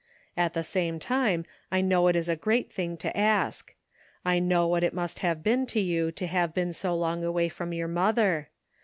[0.35, 3.75] At the same time' I know it is a great thing to ask.
[4.25, 7.49] I know what it must have been to you to have been so long away
[7.49, 8.49] from your mother.